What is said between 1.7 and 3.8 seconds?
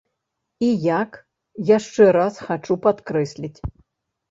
яшчэ раз хачу падкрэсліць.